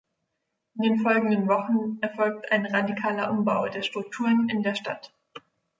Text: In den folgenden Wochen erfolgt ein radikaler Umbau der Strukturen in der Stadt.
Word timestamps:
In 0.77 0.81
den 0.81 0.97
folgenden 1.03 1.47
Wochen 1.47 1.99
erfolgt 2.01 2.51
ein 2.51 2.65
radikaler 2.65 3.29
Umbau 3.29 3.67
der 3.67 3.83
Strukturen 3.83 4.49
in 4.49 4.63
der 4.63 4.73
Stadt. 4.73 5.13